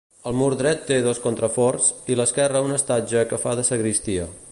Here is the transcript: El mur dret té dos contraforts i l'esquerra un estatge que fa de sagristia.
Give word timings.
El 0.29 0.37
mur 0.37 0.47
dret 0.61 0.79
té 0.91 0.95
dos 1.07 1.19
contraforts 1.25 1.91
i 2.13 2.17
l'esquerra 2.21 2.63
un 2.69 2.77
estatge 2.79 3.23
que 3.35 3.41
fa 3.45 3.55
de 3.61 3.67
sagristia. 3.69 4.27